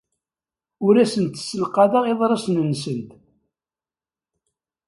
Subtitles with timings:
[0.87, 3.09] Ur asent-ssenqaḍeɣ iḍrisen-nsent.